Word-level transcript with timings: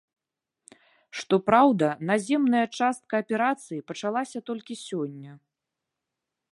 Што 1.19 1.35
праўда, 1.49 1.87
наземная 2.11 2.63
частка 2.79 3.13
аперацыі 3.25 3.85
пачалася 3.93 4.39
толькі 4.53 4.73
сёння. 4.87 5.31